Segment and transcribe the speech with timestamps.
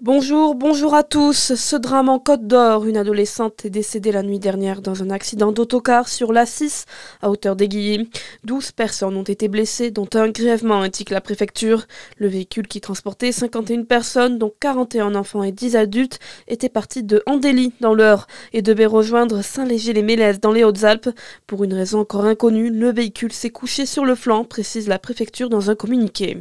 [0.00, 1.56] Bonjour, bonjour à tous.
[1.56, 5.50] Ce drame en Côte d'Or, une adolescente est décédée la nuit dernière dans un accident
[5.50, 6.84] d'autocar sur l'A6
[7.20, 8.08] à hauteur d'Aiguilly.
[8.44, 11.88] 12 personnes ont été blessées, dont un grièvement, indique la préfecture.
[12.16, 17.20] Le véhicule qui transportait 51 personnes, dont 41 enfants et 10 adultes, était parti de
[17.26, 21.10] Andély dans l'Eure et devait rejoindre Saint-Léger-les-Mélèzes dans les Hautes-Alpes.
[21.48, 25.48] Pour une raison encore inconnue, le véhicule s'est couché sur le flanc, précise la préfecture
[25.48, 26.36] dans un communiqué.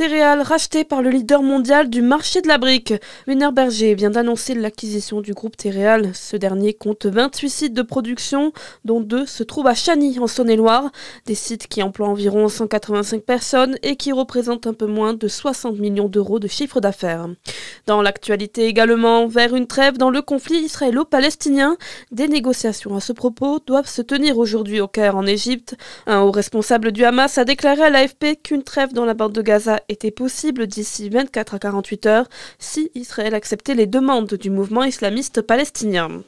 [0.00, 2.94] Téréal racheté par le leader mondial du marché de la brique.
[3.26, 6.12] Berger vient d'annoncer l'acquisition du groupe Téréal.
[6.14, 8.54] Ce dernier compte 28 sites de production,
[8.86, 10.90] dont deux se trouvent à Chagny, en Saône-et-Loire.
[11.26, 15.78] Des sites qui emploient environ 185 personnes et qui représentent un peu moins de 60
[15.78, 17.28] millions d'euros de chiffre d'affaires.
[17.86, 21.76] Dans l'actualité également, vers une trêve dans le conflit israélo-palestinien,
[22.10, 25.76] des négociations à ce propos doivent se tenir aujourd'hui au Caire en Égypte.
[26.06, 29.42] Un haut responsable du Hamas a déclaré à l'AFP qu'une trêve dans la bande de
[29.42, 34.84] Gaza était possible d'ici 24 à 48 heures si Israël acceptait les demandes du mouvement
[34.84, 36.22] islamiste palestinien.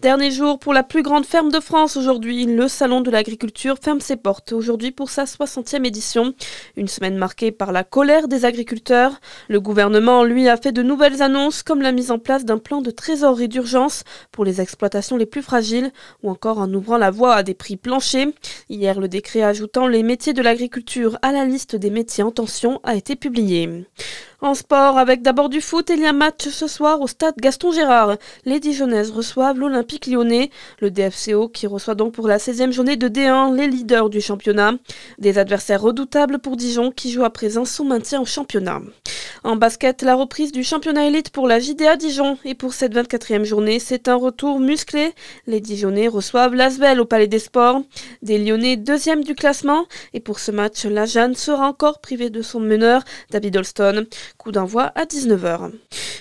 [0.00, 2.46] Dernier jour pour la plus grande ferme de France aujourd'hui.
[2.46, 6.34] Le Salon de l'agriculture ferme ses portes aujourd'hui pour sa 60e édition.
[6.76, 9.20] Une semaine marquée par la colère des agriculteurs.
[9.48, 12.80] Le gouvernement, lui, a fait de nouvelles annonces comme la mise en place d'un plan
[12.80, 15.90] de trésorerie d'urgence pour les exploitations les plus fragiles
[16.22, 18.28] ou encore en ouvrant la voie à des prix planchers.
[18.68, 22.78] Hier, le décret ajoutant les métiers de l'agriculture à la liste des métiers en tension
[22.84, 23.84] a été publié.
[24.40, 27.72] En sport, avec d'abord du foot, il y a match ce soir au stade Gaston
[27.72, 28.18] Gérard.
[28.44, 33.08] Les Dijonnaises reçoivent l'Olympique lyonnais, le DFCO qui reçoit donc pour la 16e journée de
[33.08, 34.74] D1 les leaders du championnat.
[35.18, 38.80] Des adversaires redoutables pour Dijon qui joue à présent son maintien au championnat.
[39.44, 42.38] En basket, la reprise du championnat élite pour la JDA Dijon.
[42.44, 45.14] Et pour cette 24e journée, c'est un retour musclé.
[45.46, 47.82] Les Dijonnais reçoivent l'Asvel au Palais des Sports.
[48.22, 49.86] Des Lyonnais deuxième du classement.
[50.12, 54.06] Et pour ce match, la Jeanne sera encore privée de son meneur, David Holston.
[54.36, 55.70] Coup d'envoi à 19h.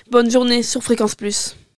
[0.09, 1.57] Bonne journée sur Fréquence Plus.